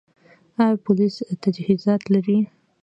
آیا 0.63 0.77
پولیس 0.85 1.15
تجهیزات 1.43 2.03
لري؟ 2.13 2.37